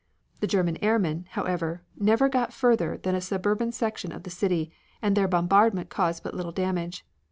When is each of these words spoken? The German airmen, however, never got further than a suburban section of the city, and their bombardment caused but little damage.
The 0.39 0.47
German 0.47 0.77
airmen, 0.77 1.27
however, 1.29 1.83
never 1.95 2.27
got 2.27 2.51
further 2.51 2.97
than 2.97 3.13
a 3.13 3.21
suburban 3.21 3.71
section 3.71 4.11
of 4.11 4.23
the 4.23 4.31
city, 4.31 4.71
and 4.99 5.15
their 5.15 5.27
bombardment 5.27 5.89
caused 5.91 6.23
but 6.23 6.33
little 6.33 6.51
damage. 6.51 7.05